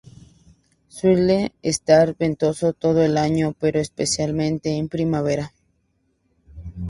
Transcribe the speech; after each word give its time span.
Suele 0.87 1.53
estar 1.61 2.17
ventoso 2.17 2.73
todo 2.73 3.03
el 3.03 3.17
año, 3.19 3.53
pero 3.59 3.79
especialmente 3.79 4.75
en 4.77 4.89
primavera. 4.89 5.53